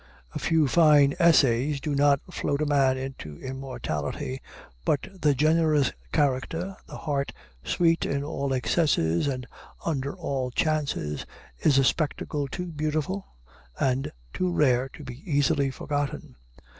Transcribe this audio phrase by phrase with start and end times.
[0.33, 4.41] A few fine essays do not float a man into immortality,
[4.83, 7.31] but the generous character, the heart
[7.63, 9.45] sweet in all excesses and
[9.85, 11.27] under all chances,
[11.59, 13.27] is a spectacle too beautiful
[13.79, 16.35] and too rare to be easily forgotten.